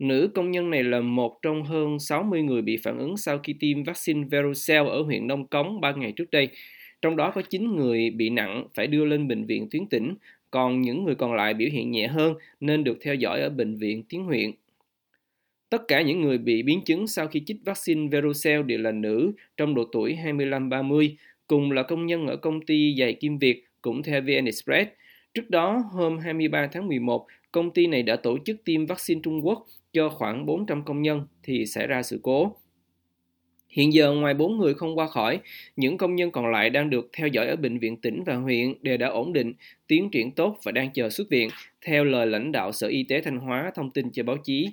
Nữ 0.00 0.30
công 0.34 0.50
nhân 0.50 0.70
này 0.70 0.82
là 0.82 1.00
một 1.00 1.42
trong 1.42 1.62
hơn 1.62 1.98
60 1.98 2.42
người 2.42 2.62
bị 2.62 2.76
phản 2.76 2.98
ứng 2.98 3.16
sau 3.16 3.38
khi 3.38 3.54
tiêm 3.60 3.82
vaccine 3.82 4.26
Verocell 4.30 4.88
ở 4.88 5.02
huyện 5.02 5.26
Nông 5.26 5.46
Cống 5.46 5.80
3 5.80 5.92
ngày 5.92 6.12
trước 6.12 6.30
đây. 6.30 6.48
Trong 7.02 7.16
đó 7.16 7.30
có 7.30 7.42
9 7.42 7.76
người 7.76 8.10
bị 8.10 8.30
nặng 8.30 8.66
phải 8.74 8.86
đưa 8.86 9.04
lên 9.04 9.28
bệnh 9.28 9.44
viện 9.44 9.68
tuyến 9.70 9.86
tỉnh, 9.86 10.14
còn 10.50 10.80
những 10.80 11.04
người 11.04 11.14
còn 11.14 11.34
lại 11.34 11.54
biểu 11.54 11.68
hiện 11.72 11.90
nhẹ 11.90 12.06
hơn 12.06 12.34
nên 12.60 12.84
được 12.84 12.98
theo 13.00 13.14
dõi 13.14 13.40
ở 13.40 13.50
bệnh 13.50 13.76
viện 13.76 14.02
tuyến 14.08 14.22
huyện. 14.22 14.50
Tất 15.70 15.82
cả 15.88 16.02
những 16.02 16.20
người 16.20 16.38
bị 16.38 16.62
biến 16.62 16.80
chứng 16.84 17.06
sau 17.06 17.26
khi 17.26 17.42
chích 17.46 17.56
vaccine 17.64 18.08
Verocell 18.08 18.62
đều 18.62 18.78
là 18.78 18.92
nữ 18.92 19.32
trong 19.56 19.74
độ 19.74 19.84
tuổi 19.92 20.16
25-30, 20.24 21.14
cùng 21.46 21.72
là 21.72 21.82
công 21.82 22.06
nhân 22.06 22.26
ở 22.26 22.36
công 22.36 22.60
ty 22.66 22.94
giày 22.98 23.12
Kim 23.12 23.38
Việt, 23.38 23.64
cũng 23.82 24.02
theo 24.02 24.20
VN 24.20 24.44
Express. 24.44 24.90
Trước 25.34 25.50
đó, 25.50 25.82
hôm 25.92 26.18
23 26.18 26.66
tháng 26.72 26.88
11, 26.88 27.26
công 27.52 27.70
ty 27.70 27.86
này 27.86 28.02
đã 28.02 28.16
tổ 28.16 28.38
chức 28.44 28.64
tiêm 28.64 28.86
vaccine 28.86 29.20
Trung 29.24 29.46
Quốc 29.46 29.66
cho 29.92 30.08
khoảng 30.08 30.46
400 30.46 30.82
công 30.84 31.02
nhân 31.02 31.26
thì 31.42 31.66
xảy 31.66 31.86
ra 31.86 32.02
sự 32.02 32.20
cố. 32.22 32.56
Hiện 33.68 33.92
giờ 33.92 34.12
ngoài 34.12 34.34
4 34.34 34.58
người 34.58 34.74
không 34.74 34.98
qua 34.98 35.06
khỏi, 35.06 35.40
những 35.76 35.96
công 35.96 36.16
nhân 36.16 36.30
còn 36.30 36.50
lại 36.50 36.70
đang 36.70 36.90
được 36.90 37.10
theo 37.12 37.28
dõi 37.28 37.46
ở 37.46 37.56
bệnh 37.56 37.78
viện 37.78 37.96
tỉnh 37.96 38.22
và 38.26 38.34
huyện 38.34 38.74
đều 38.82 38.96
đã 38.96 39.08
ổn 39.08 39.32
định, 39.32 39.52
tiến 39.86 40.10
triển 40.10 40.30
tốt 40.30 40.58
và 40.62 40.72
đang 40.72 40.90
chờ 40.92 41.10
xuất 41.10 41.30
viện, 41.30 41.48
theo 41.82 42.04
lời 42.04 42.26
lãnh 42.26 42.52
đạo 42.52 42.72
Sở 42.72 42.86
Y 42.86 43.02
tế 43.02 43.20
Thanh 43.20 43.38
Hóa 43.38 43.72
thông 43.74 43.90
tin 43.90 44.10
cho 44.10 44.22
báo 44.22 44.36
chí. 44.36 44.68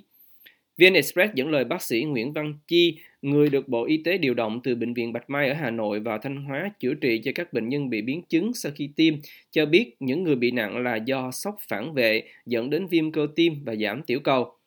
VN 0.78 0.94
Express 0.94 1.34
dẫn 1.34 1.50
lời 1.50 1.64
bác 1.64 1.82
sĩ 1.82 2.02
Nguyễn 2.02 2.32
Văn 2.32 2.54
Chi, 2.68 2.98
người 3.22 3.48
được 3.48 3.68
Bộ 3.68 3.84
Y 3.84 3.96
tế 3.96 4.18
điều 4.18 4.34
động 4.34 4.60
từ 4.64 4.74
Bệnh 4.74 4.94
viện 4.94 5.12
Bạch 5.12 5.30
Mai 5.30 5.48
ở 5.48 5.54
Hà 5.54 5.70
Nội 5.70 6.00
vào 6.00 6.18
Thanh 6.18 6.36
Hóa 6.36 6.70
chữa 6.80 6.94
trị 6.94 7.20
cho 7.24 7.32
các 7.34 7.52
bệnh 7.52 7.68
nhân 7.68 7.90
bị 7.90 8.02
biến 8.02 8.22
chứng 8.28 8.54
sau 8.54 8.72
khi 8.74 8.90
tiêm, 8.96 9.14
cho 9.50 9.66
biết 9.66 9.96
những 10.00 10.22
người 10.22 10.36
bị 10.36 10.50
nặng 10.50 10.82
là 10.82 10.96
do 10.96 11.30
sốc 11.30 11.56
phản 11.68 11.94
vệ 11.94 12.22
dẫn 12.46 12.70
đến 12.70 12.86
viêm 12.86 13.12
cơ 13.12 13.26
tim 13.36 13.54
và 13.64 13.74
giảm 13.74 14.02
tiểu 14.02 14.20
cầu. 14.20 14.57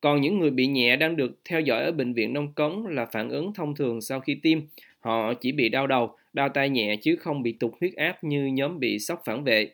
Còn 0.00 0.20
những 0.20 0.38
người 0.38 0.50
bị 0.50 0.66
nhẹ 0.66 0.96
đang 0.96 1.16
được 1.16 1.38
theo 1.44 1.60
dõi 1.60 1.84
ở 1.84 1.92
bệnh 1.92 2.12
viện 2.12 2.32
Nông 2.32 2.52
Cống 2.52 2.86
là 2.86 3.06
phản 3.06 3.28
ứng 3.28 3.54
thông 3.54 3.74
thường 3.74 4.00
sau 4.00 4.20
khi 4.20 4.34
tiêm. 4.34 4.58
Họ 5.00 5.34
chỉ 5.34 5.52
bị 5.52 5.68
đau 5.68 5.86
đầu, 5.86 6.16
đau 6.32 6.48
tai 6.48 6.68
nhẹ 6.68 6.96
chứ 7.02 7.16
không 7.16 7.42
bị 7.42 7.52
tụt 7.52 7.72
huyết 7.80 7.94
áp 7.94 8.24
như 8.24 8.46
nhóm 8.46 8.80
bị 8.80 8.98
sốc 8.98 9.22
phản 9.24 9.44
vệ. 9.44 9.70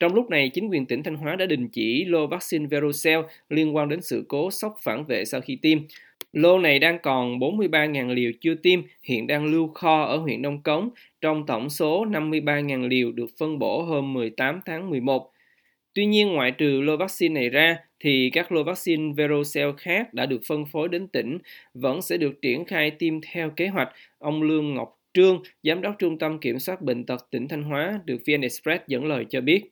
Trong 0.00 0.14
lúc 0.14 0.30
này, 0.30 0.48
chính 0.48 0.68
quyền 0.68 0.86
tỉnh 0.86 1.02
Thanh 1.02 1.16
Hóa 1.16 1.36
đã 1.36 1.46
đình 1.46 1.68
chỉ 1.68 2.04
lô 2.04 2.26
vaccine 2.26 2.66
Verocell 2.66 3.20
liên 3.48 3.76
quan 3.76 3.88
đến 3.88 4.02
sự 4.02 4.24
cố 4.28 4.50
sốc 4.50 4.76
phản 4.82 5.04
vệ 5.04 5.24
sau 5.24 5.40
khi 5.40 5.56
tiêm. 5.56 5.78
Lô 6.32 6.58
này 6.58 6.78
đang 6.78 6.98
còn 7.02 7.38
43.000 7.38 8.14
liều 8.14 8.32
chưa 8.40 8.54
tiêm, 8.54 8.80
hiện 9.02 9.26
đang 9.26 9.44
lưu 9.44 9.68
kho 9.68 10.02
ở 10.02 10.16
huyện 10.16 10.42
Đông 10.42 10.62
Cống, 10.62 10.90
trong 11.20 11.46
tổng 11.46 11.70
số 11.70 12.04
53.000 12.04 12.88
liều 12.88 13.12
được 13.12 13.30
phân 13.38 13.58
bổ 13.58 13.82
hôm 13.82 14.12
18 14.12 14.60
tháng 14.64 14.90
11. 14.90 15.32
Tuy 15.94 16.06
nhiên, 16.06 16.32
ngoại 16.32 16.50
trừ 16.50 16.80
lô 16.80 16.96
vaccine 16.96 17.34
này 17.40 17.48
ra, 17.48 17.76
thì 18.00 18.30
các 18.32 18.52
lô 18.52 18.62
vaccine 18.62 19.12
Verocell 19.16 19.70
khác 19.78 20.14
đã 20.14 20.26
được 20.26 20.40
phân 20.46 20.66
phối 20.66 20.88
đến 20.88 21.08
tỉnh 21.08 21.38
vẫn 21.74 22.02
sẽ 22.02 22.16
được 22.16 22.42
triển 22.42 22.64
khai 22.64 22.90
tiêm 22.90 23.20
theo 23.20 23.50
kế 23.50 23.68
hoạch. 23.68 23.88
Ông 24.18 24.42
Lương 24.42 24.74
Ngọc 24.74 25.00
Trương, 25.14 25.42
Giám 25.62 25.82
đốc 25.82 25.94
Trung 25.98 26.18
tâm 26.18 26.38
Kiểm 26.38 26.58
soát 26.58 26.82
Bệnh 26.82 27.06
tật 27.06 27.26
tỉnh 27.30 27.48
Thanh 27.48 27.62
Hóa, 27.62 28.00
được 28.04 28.18
VN 28.26 28.40
Express 28.40 28.86
dẫn 28.86 29.04
lời 29.04 29.26
cho 29.30 29.40
biết. 29.40 29.70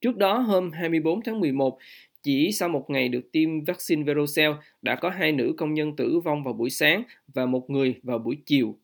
Trước 0.00 0.16
đó, 0.16 0.38
hôm 0.38 0.70
24 0.72 1.22
tháng 1.22 1.40
11, 1.40 1.78
chỉ 2.22 2.52
sau 2.52 2.68
một 2.68 2.90
ngày 2.90 3.08
được 3.08 3.32
tiêm 3.32 3.64
vaccine 3.64 4.02
Verocell, 4.02 4.52
đã 4.82 4.94
có 4.94 5.10
hai 5.10 5.32
nữ 5.32 5.54
công 5.56 5.74
nhân 5.74 5.96
tử 5.96 6.20
vong 6.24 6.44
vào 6.44 6.54
buổi 6.54 6.70
sáng 6.70 7.02
và 7.34 7.46
một 7.46 7.70
người 7.70 7.94
vào 8.02 8.18
buổi 8.18 8.36
chiều. 8.46 8.76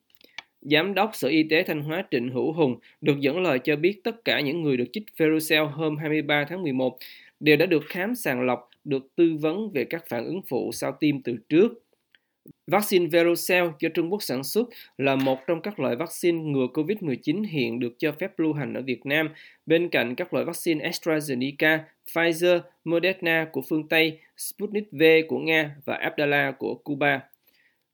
Giám 0.60 0.94
đốc 0.94 1.10
Sở 1.14 1.28
Y 1.28 1.42
tế 1.42 1.62
Thanh 1.62 1.80
Hóa 1.80 2.04
Trịnh 2.10 2.30
Hữu 2.30 2.52
Hùng 2.52 2.78
được 3.00 3.20
dẫn 3.20 3.40
lời 3.40 3.58
cho 3.58 3.76
biết 3.76 4.04
tất 4.04 4.24
cả 4.24 4.40
những 4.40 4.62
người 4.62 4.76
được 4.76 4.86
chích 4.92 5.04
Verocell 5.16 5.64
hôm 5.64 5.96
23 5.96 6.44
tháng 6.48 6.62
11 6.62 6.98
đều 7.40 7.56
đã 7.56 7.66
được 7.66 7.82
khám 7.88 8.14
sàng 8.14 8.40
lọc, 8.40 8.70
được 8.84 9.16
tư 9.16 9.36
vấn 9.40 9.70
về 9.70 9.84
các 9.84 10.04
phản 10.08 10.24
ứng 10.24 10.42
phụ 10.48 10.70
sau 10.72 10.92
tiêm 11.00 11.22
từ 11.22 11.36
trước. 11.48 11.82
Vaccine 12.66 13.06
Verocell 13.06 13.68
do 13.80 13.88
Trung 13.94 14.12
Quốc 14.12 14.22
sản 14.22 14.44
xuất 14.44 14.68
là 14.98 15.16
một 15.16 15.38
trong 15.46 15.62
các 15.62 15.80
loại 15.80 15.96
vaccine 15.96 16.42
ngừa 16.42 16.66
COVID-19 16.74 17.44
hiện 17.48 17.80
được 17.80 17.98
cho 17.98 18.12
phép 18.12 18.38
lưu 18.38 18.52
hành 18.52 18.74
ở 18.74 18.82
Việt 18.82 19.06
Nam, 19.06 19.28
bên 19.66 19.88
cạnh 19.88 20.14
các 20.14 20.34
loại 20.34 20.44
vaccine 20.44 20.88
AstraZeneca, 20.88 21.78
Pfizer, 22.12 22.60
Moderna 22.84 23.46
của 23.52 23.62
phương 23.68 23.88
Tây, 23.88 24.18
Sputnik 24.36 24.92
V 24.92 25.02
của 25.28 25.38
Nga 25.38 25.76
và 25.84 25.94
Abdala 25.94 26.50
của 26.50 26.74
Cuba. 26.74 27.20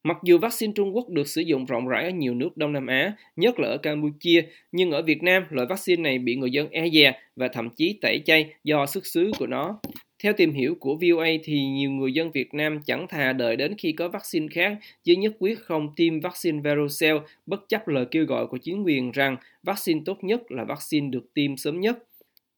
Mặc 0.04 0.16
dù 0.25 0.38
vaccine 0.38 0.73
Trung 0.76 0.97
Quốc 0.97 1.09
được 1.09 1.28
sử 1.28 1.40
dụng 1.40 1.66
rộng 1.66 1.88
rãi 1.88 2.04
ở 2.04 2.11
nhiều 2.11 2.35
nước 2.35 2.56
Đông 2.56 2.73
Nam 2.73 2.87
Á, 2.87 3.12
nhất 3.37 3.61
là 3.61 3.68
ở 3.68 3.76
Campuchia, 3.76 4.42
nhưng 4.73 4.90
ở 4.90 5.02
Việt 5.02 5.23
Nam, 5.23 5.44
loại 5.50 5.66
vaccine 5.66 6.02
này 6.02 6.18
bị 6.18 6.37
người 6.37 6.50
dân 6.50 6.68
e 6.71 6.88
dè 6.88 7.12
và 7.37 7.49
thậm 7.49 7.71
chí 7.71 7.99
tẩy 8.00 8.23
chay 8.25 8.54
do 8.64 8.87
xuất 8.87 9.06
xứ 9.06 9.30
của 9.38 9.47
nó. 9.47 9.80
Theo 10.23 10.32
tìm 10.32 10.52
hiểu 10.52 10.75
của 10.80 10.94
VOA 10.94 11.26
thì 11.44 11.64
nhiều 11.64 11.90
người 11.90 12.12
dân 12.12 12.30
Việt 12.30 12.54
Nam 12.54 12.80
chẳng 12.87 13.06
thà 13.09 13.32
đợi 13.32 13.56
đến 13.56 13.75
khi 13.78 13.92
có 13.92 14.09
vaccine 14.09 14.47
khác 14.50 14.78
chứ 15.04 15.14
nhất 15.14 15.32
quyết 15.38 15.59
không 15.59 15.88
tiêm 15.97 16.21
vaccine 16.21 16.61
Verocell 16.61 17.18
bất 17.47 17.68
chấp 17.68 17.88
lời 17.88 18.06
kêu 18.11 18.25
gọi 18.25 18.47
của 18.47 18.59
chính 18.59 18.82
quyền 18.82 19.11
rằng 19.11 19.37
vaccine 19.62 20.00
tốt 20.04 20.25
nhất 20.25 20.52
là 20.52 20.64
vaccine 20.64 21.09
được 21.09 21.35
tiêm 21.35 21.56
sớm 21.56 21.80
nhất. 21.80 21.99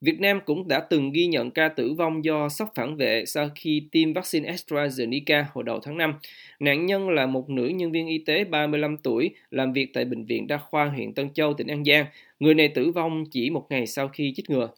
Việt 0.05 0.21
Nam 0.21 0.41
cũng 0.45 0.69
đã 0.69 0.81
từng 0.81 1.13
ghi 1.13 1.27
nhận 1.27 1.51
ca 1.51 1.69
tử 1.69 1.95
vong 1.99 2.25
do 2.25 2.49
sốc 2.49 2.73
phản 2.75 2.97
vệ 2.97 3.25
sau 3.27 3.49
khi 3.55 3.89
tiêm 3.93 4.13
vaccine 4.13 4.53
AstraZeneca 4.53 5.45
hồi 5.53 5.65
đầu 5.65 5.81
tháng 5.83 5.99
5. 5.99 6.15
Nạn 6.61 6.87
nhân 6.87 7.09
là 7.09 7.27
một 7.27 7.51
nữ 7.51 7.67
nhân 7.67 7.93
viên 7.93 8.07
y 8.07 8.19
tế 8.19 8.45
35 8.45 8.97
tuổi 8.97 9.31
làm 9.51 9.73
việc 9.73 9.91
tại 9.95 10.05
Bệnh 10.05 10.25
viện 10.25 10.47
Đa 10.47 10.57
khoa 10.57 10.85
huyện 10.85 11.15
Tân 11.15 11.31
Châu, 11.35 11.55
tỉnh 11.55 11.67
An 11.67 11.85
Giang. 11.85 12.07
Người 12.41 12.55
này 12.55 12.69
tử 12.69 12.91
vong 12.91 13.25
chỉ 13.31 13.51
một 13.51 13.67
ngày 13.71 13.87
sau 13.87 14.09
khi 14.09 14.33
chích 14.37 14.51
ngừa. 14.51 14.69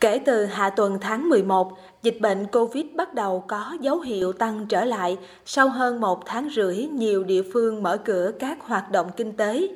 Kể 0.00 0.20
từ 0.26 0.44
hạ 0.44 0.70
tuần 0.70 0.98
tháng 1.00 1.28
11, 1.28 1.72
dịch 2.02 2.20
bệnh 2.20 2.46
COVID 2.52 2.86
bắt 2.94 3.14
đầu 3.14 3.44
có 3.48 3.76
dấu 3.80 4.00
hiệu 4.00 4.32
tăng 4.32 4.66
trở 4.68 4.84
lại 4.84 5.16
sau 5.44 5.68
hơn 5.68 6.00
một 6.00 6.22
tháng 6.26 6.48
rưỡi 6.50 6.76
nhiều 6.76 7.24
địa 7.24 7.42
phương 7.52 7.82
mở 7.82 7.96
cửa 7.96 8.32
các 8.38 8.60
hoạt 8.60 8.90
động 8.90 9.06
kinh 9.16 9.32
tế. 9.32 9.68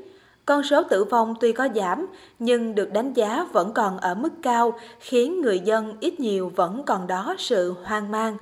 Con 0.51 0.63
số 0.63 0.83
tử 0.91 1.05
vong 1.05 1.35
tuy 1.41 1.53
có 1.53 1.69
giảm 1.75 2.07
nhưng 2.39 2.75
được 2.75 2.93
đánh 2.93 3.13
giá 3.13 3.47
vẫn 3.53 3.73
còn 3.73 3.99
ở 3.99 4.15
mức 4.15 4.33
cao 4.43 4.73
khiến 5.01 5.41
người 5.41 5.61
dân 5.61 5.97
ít 6.01 6.21
nhiều 6.21 6.53
vẫn 6.57 6.83
còn 6.87 7.07
đó 7.07 7.35
sự 7.39 7.75
hoang 7.85 8.11
mang. 8.11 8.37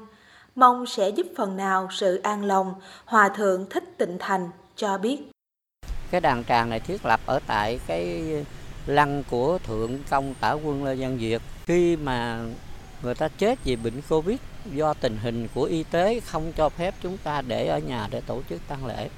Mong 0.55 0.87
sẽ 0.87 1.09
giúp 1.09 1.27
phần 1.37 1.57
nào 1.57 1.89
sự 1.91 2.21
an 2.23 2.45
lòng, 2.45 2.75
Hòa 3.05 3.29
Thượng 3.29 3.67
Thích 3.71 3.85
Tịnh 3.99 4.17
Thành 4.19 4.51
cho 4.77 4.99
biết. 4.99 5.19
Cái 6.11 6.21
đàn 6.21 6.45
tràng 6.45 6.71
này 6.71 6.81
thiết 6.81 7.07
lập 7.07 7.21
ở 7.27 7.41
tại 7.47 7.81
cái 7.87 8.23
lăng 8.87 9.23
của 9.31 9.59
Thượng 9.67 9.99
Công 10.11 10.35
Tả 10.41 10.53
Quân 10.53 10.85
Lê 10.85 10.95
Văn 10.95 11.19
Việt. 11.19 11.43
Khi 11.67 11.97
mà 11.97 12.41
người 13.03 13.15
ta 13.15 13.29
chết 13.29 13.59
vì 13.65 13.77
bệnh 13.77 14.03
Covid 14.09 14.39
do 14.75 14.95
tình 14.95 15.17
hình 15.23 15.49
của 15.55 15.65
y 15.65 15.83
tế 15.83 16.21
không 16.21 16.53
cho 16.57 16.69
phép 16.69 16.95
chúng 17.03 17.17
ta 17.17 17.43
để 17.43 17.67
ở 17.67 17.79
nhà 17.79 18.09
để 18.11 18.21
tổ 18.27 18.41
chức 18.51 18.61
tang 18.69 18.87
lễ. 18.87 19.09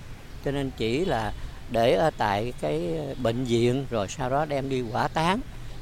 Cho 0.44 0.50
nên 0.50 0.70
chỉ 0.76 1.04
là 1.04 1.32
để 1.70 1.92
ở 1.92 2.10
tại 2.16 2.52
cái 2.60 2.96
ờ, 2.96 3.14
bệnh 3.22 3.44
viện, 3.44 3.86
rồi 3.90 4.08
sau 4.08 4.30
đó 4.30 4.44
đem 4.44 4.68
đi 4.68 4.80
hỏa 4.80 5.08
táng, 5.08 5.40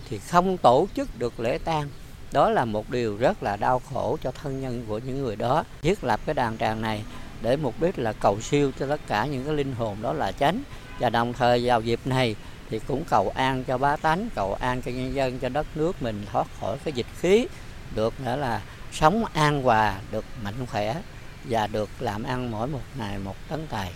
thì 0.09 0.19
không 0.19 0.57
tổ 0.57 0.89
chức 0.97 1.19
được 1.19 1.41
lễ 1.41 1.59
tang. 1.59 1.89
Đó 2.33 2.51
là 2.51 2.65
một 2.65 2.91
điều 2.91 3.17
rất 3.17 3.43
là 3.43 3.57
đau 3.57 3.83
khổ 3.93 4.19
cho 4.23 4.33
thân 4.43 4.61
nhân 4.61 4.85
của 4.89 4.99
những 4.99 5.23
người 5.23 5.37
đó. 5.37 5.65
Thiết 5.83 6.05
lập 6.05 6.21
cái 6.27 6.35
đàn 6.35 6.59
tràng 6.59 6.83
này 6.83 7.03
để 7.43 7.57
mục 7.57 7.75
đích 7.81 7.99
là 7.99 8.13
cầu 8.13 8.41
siêu 8.41 8.73
cho 8.79 8.87
tất 8.87 9.01
cả 9.07 9.27
những 9.27 9.45
cái 9.45 9.55
linh 9.55 9.73
hồn 9.73 9.97
đó 10.03 10.13
là 10.13 10.33
chánh. 10.33 10.63
Và 10.99 11.11
đồng 11.11 11.33
thời 11.33 11.67
vào 11.67 11.81
dịp 11.81 12.01
này 12.05 12.37
thì 12.71 12.81
cũng 12.89 13.05
cầu 13.11 13.33
an 13.35 13.65
cho 13.65 13.79
bá 13.79 13.97
tánh, 13.97 14.29
cầu 14.35 14.55
an 14.55 14.83
cho 14.83 14.91
nhân 14.91 15.15
dân, 15.15 15.39
cho 15.39 15.49
đất 15.49 15.67
nước 15.75 16.03
mình 16.03 16.27
thoát 16.33 16.47
khỏi 16.61 16.77
cái 16.85 16.93
dịch 16.93 17.07
khí, 17.21 17.47
được 17.95 18.21
nữa 18.21 18.37
là 18.37 18.63
sống 18.93 19.25
an 19.25 19.63
hòa, 19.63 20.01
được 20.13 20.25
mạnh 20.43 20.67
khỏe 20.71 20.97
và 21.45 21.67
được 21.67 21.89
làm 22.01 22.23
ăn 22.23 22.51
mỗi 22.51 22.67
một 22.67 22.81
ngày 22.99 23.19
một 23.19 23.37
tấn 23.49 23.67
tài, 23.67 23.93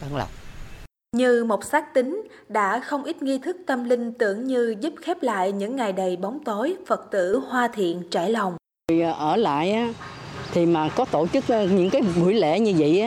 tấn 0.00 0.10
lộc 0.10 0.30
như 1.16 1.44
một 1.44 1.64
xác 1.64 1.94
tính, 1.94 2.22
đã 2.48 2.80
không 2.80 3.04
ít 3.04 3.22
nghi 3.22 3.38
thức 3.38 3.56
tâm 3.66 3.84
linh 3.84 4.12
tưởng 4.12 4.46
như 4.46 4.74
giúp 4.80 4.94
khép 5.02 5.22
lại 5.22 5.52
những 5.52 5.76
ngày 5.76 5.92
đầy 5.92 6.16
bóng 6.16 6.38
tối 6.44 6.76
Phật 6.86 7.10
tử 7.10 7.40
hoa 7.48 7.68
thiện 7.68 8.02
trải 8.10 8.30
lòng. 8.30 8.56
Ở 9.18 9.36
lại 9.36 9.94
thì 10.52 10.66
mà 10.66 10.88
có 10.88 11.04
tổ 11.04 11.26
chức 11.26 11.48
ờ, 11.48 11.66
những 11.66 11.90
cái 11.90 12.02
buổi 12.20 12.34
lễ 12.34 12.60
như 12.60 12.74
vậy 12.78 13.04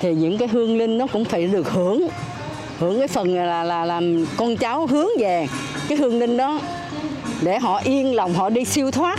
thì 0.00 0.14
những 0.14 0.38
cái 0.38 0.48
hương 0.48 0.78
linh 0.78 0.98
nó 0.98 1.06
cũng 1.12 1.24
phải 1.24 1.46
được 1.46 1.68
hưởng 1.72 2.08
hưởng 2.78 2.98
cái 2.98 3.08
phần 3.08 3.34
là 3.34 3.64
là 3.64 3.84
làm 3.84 4.26
con 4.36 4.56
cháu 4.56 4.86
hướng 4.86 5.08
về 5.18 5.46
cái 5.88 5.98
hương 5.98 6.18
linh 6.18 6.36
đó 6.36 6.60
để 7.42 7.58
họ 7.58 7.80
yên 7.84 8.14
lòng 8.14 8.34
họ 8.34 8.50
đi 8.50 8.64
siêu 8.64 8.90
thoát 8.90 9.18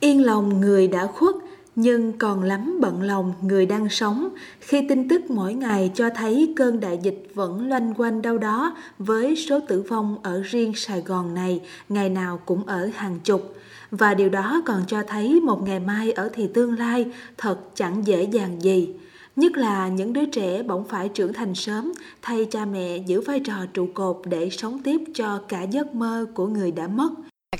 yên 0.00 0.24
lòng 0.24 0.60
người 0.60 0.88
đã 0.88 1.06
khuất 1.06 1.34
nhưng 1.76 2.18
còn 2.18 2.42
lắm 2.42 2.78
bận 2.80 3.02
lòng 3.02 3.32
người 3.42 3.66
đang 3.66 3.88
sống 3.88 4.28
khi 4.60 4.86
tin 4.88 5.08
tức 5.08 5.30
mỗi 5.30 5.54
ngày 5.54 5.90
cho 5.94 6.10
thấy 6.10 6.52
cơn 6.56 6.80
đại 6.80 6.98
dịch 7.02 7.22
vẫn 7.34 7.68
loanh 7.68 7.94
quanh 7.94 8.22
đâu 8.22 8.38
đó 8.38 8.76
với 8.98 9.36
số 9.36 9.60
tử 9.68 9.82
vong 9.82 10.18
ở 10.22 10.42
riêng 10.44 10.72
Sài 10.74 11.00
Gòn 11.00 11.34
này 11.34 11.60
ngày 11.88 12.08
nào 12.08 12.40
cũng 12.46 12.66
ở 12.66 12.90
hàng 12.94 13.18
chục. 13.24 13.54
Và 13.90 14.14
điều 14.14 14.28
đó 14.28 14.62
còn 14.66 14.82
cho 14.86 15.02
thấy 15.08 15.40
một 15.40 15.62
ngày 15.62 15.80
mai 15.80 16.12
ở 16.12 16.30
thì 16.34 16.48
tương 16.54 16.78
lai 16.78 17.06
thật 17.36 17.58
chẳng 17.74 18.06
dễ 18.06 18.22
dàng 18.22 18.62
gì. 18.62 18.88
Nhất 19.36 19.52
là 19.56 19.88
những 19.88 20.12
đứa 20.12 20.26
trẻ 20.26 20.62
bỗng 20.62 20.88
phải 20.88 21.08
trưởng 21.08 21.32
thành 21.32 21.54
sớm, 21.54 21.92
thay 22.22 22.46
cha 22.50 22.64
mẹ 22.64 22.96
giữ 22.96 23.20
vai 23.20 23.40
trò 23.40 23.54
trụ 23.74 23.88
cột 23.94 24.16
để 24.24 24.50
sống 24.50 24.82
tiếp 24.82 25.00
cho 25.14 25.40
cả 25.48 25.62
giấc 25.62 25.94
mơ 25.94 26.26
của 26.34 26.46
người 26.46 26.70
đã 26.70 26.86
mất. 26.86 27.10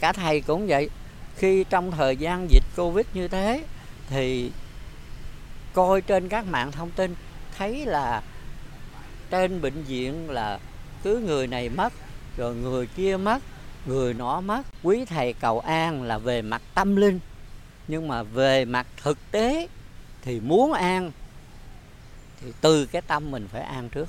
Cả 0.01 0.13
thầy 0.13 0.41
cũng 0.41 0.67
vậy, 0.67 0.91
khi 1.37 1.65
trong 1.71 1.91
thời 1.91 2.17
gian 2.17 2.51
dịch 2.51 2.65
Covid 2.77 3.07
như 3.15 3.29
thế 3.29 3.63
thì 4.09 4.51
coi 5.73 6.01
trên 6.01 6.29
các 6.29 6.47
mạng 6.47 6.73
thông 6.73 6.91
tin, 6.91 7.15
thấy 7.59 7.87
là 7.87 8.23
trên 9.31 9.61
bệnh 9.61 9.83
viện 9.83 10.31
là 10.31 10.59
cứ 11.03 11.19
người 11.19 11.47
này 11.47 11.69
mất, 11.69 11.93
rồi 12.37 12.55
người 12.55 12.87
kia 12.87 13.17
mất, 13.17 13.43
người 13.87 14.15
nọ 14.15 14.41
mất. 14.41 14.63
Quý 14.83 15.05
thầy 15.05 15.33
cầu 15.33 15.61
an 15.61 16.03
là 16.03 16.19
về 16.19 16.43
mặt 16.43 16.63
tâm 16.75 16.97
linh, 16.97 17.21
nhưng 17.89 18.09
mà 18.09 18.23
về 18.23 18.65
mặt 18.65 18.87
thực 19.03 19.19
tế 19.31 19.69
thì 20.23 20.41
muốn 20.41 20.73
an 20.73 21.13
thì 22.41 22.53
từ 22.61 22.87
cái 22.87 23.03
tâm 23.03 23.31
mình 23.31 23.49
phải 23.53 23.63
an 23.63 23.89
trước. 23.89 24.09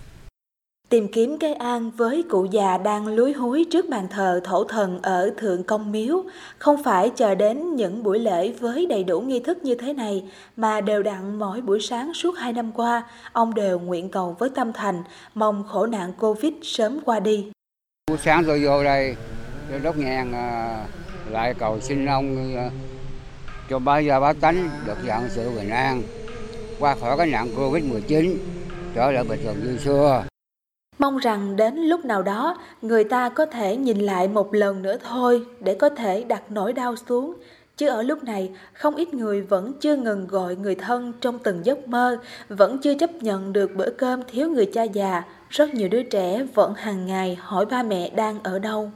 Tìm 0.90 1.08
kiếm 1.08 1.38
cái 1.40 1.54
an 1.54 1.92
với 1.92 2.24
cụ 2.30 2.46
già 2.46 2.78
đang 2.78 3.08
lúi 3.08 3.34
húi 3.34 3.66
trước 3.72 3.90
bàn 3.90 4.08
thờ 4.12 4.42
thổ 4.44 4.64
thần 4.64 5.00
ở 5.02 5.32
Thượng 5.38 5.64
Công 5.64 5.92
Miếu, 5.92 6.24
không 6.58 6.84
phải 6.84 7.10
chờ 7.10 7.36
đến 7.36 7.76
những 7.76 8.04
buổi 8.04 8.20
lễ 8.20 8.52
với 8.60 8.86
đầy 8.86 9.04
đủ 9.04 9.20
nghi 9.22 9.40
thức 9.40 9.64
như 9.64 9.76
thế 9.76 9.94
này, 9.94 10.24
mà 10.56 10.82
đều 10.82 11.04
đặn 11.04 11.40
mỗi 11.40 11.62
buổi 11.62 11.80
sáng 11.80 12.14
suốt 12.14 12.38
hai 12.38 12.54
năm 12.54 12.72
qua, 12.72 13.04
ông 13.32 13.54
đều 13.54 13.80
nguyện 13.80 14.10
cầu 14.10 14.36
với 14.40 14.50
tâm 14.50 14.74
thành, 14.74 15.04
mong 15.36 15.64
khổ 15.68 15.86
nạn 15.86 16.14
Covid 16.20 16.54
sớm 16.64 17.00
qua 17.06 17.20
đi. 17.20 17.48
Buổi 18.08 18.18
sáng 18.18 18.44
tôi 18.48 18.66
vô 18.66 18.84
đây, 18.84 19.16
tôi 19.72 19.80
đốt 19.80 19.98
nhang 19.98 20.34
à, 20.34 20.86
lại 21.30 21.54
cầu 21.54 21.80
xin 21.80 22.06
ông 22.06 22.56
à, 22.58 22.70
cho 23.70 23.80
ba 23.80 24.00
gia 24.00 24.20
bá 24.20 24.34
tánh 24.34 24.70
được 24.86 24.98
dạng 25.08 25.30
sự 25.30 25.50
bình 25.56 25.70
an, 25.70 26.02
qua 26.80 26.96
khỏi 26.96 27.18
cái 27.18 27.28
nạn 27.28 27.48
Covid-19, 27.58 28.36
trở 28.96 29.12
lại 29.12 29.24
bình 29.24 29.40
thường 29.44 29.56
như 29.64 29.78
xưa. 29.78 30.24
Mong 31.00 31.18
rằng 31.18 31.56
đến 31.56 31.76
lúc 31.76 32.06
nào 32.06 32.22
đó 32.22 32.58
người 32.82 33.04
ta 33.04 33.30
có 33.30 33.46
thể 33.46 33.78
nhìn 33.78 34.00
lại 34.00 34.28
một 34.28 34.54
lần 34.54 34.82
nữa 34.82 34.98
thôi 35.10 35.46
để 35.60 35.74
có 35.74 35.90
thể 35.90 36.24
đặt 36.24 36.44
nỗi 36.50 36.74
đau 36.74 36.96
xuống. 36.96 37.34
Chứ 37.78 37.88
ở 37.88 38.02
lúc 38.02 38.24
này, 38.24 38.52
không 38.74 38.96
ít 38.96 39.14
người 39.14 39.42
vẫn 39.42 39.74
chưa 39.82 39.96
ngừng 39.96 40.28
gọi 40.28 40.56
người 40.56 40.76
thân 40.76 41.14
trong 41.22 41.40
từng 41.40 41.66
giấc 41.66 41.88
mơ, 41.88 42.18
vẫn 42.50 42.78
chưa 42.78 42.94
chấp 42.94 43.10
nhận 43.12 43.54
được 43.54 43.76
bữa 43.76 43.90
cơm 43.90 44.22
thiếu 44.32 44.50
người 44.50 44.66
cha 44.74 44.84
già. 44.84 45.24
Rất 45.50 45.74
nhiều 45.74 45.90
đứa 45.90 46.04
trẻ 46.04 46.46
vẫn 46.54 46.74
hàng 46.74 47.06
ngày 47.08 47.38
hỏi 47.42 47.66
ba 47.66 47.84
mẹ 47.84 48.10
đang 48.10 48.40
ở 48.44 48.60
đâu. 48.60 48.92